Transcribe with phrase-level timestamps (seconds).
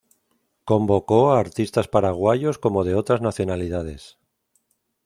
[0.65, 4.17] Convocó a artistas paraguayos como de otras nacionalidades.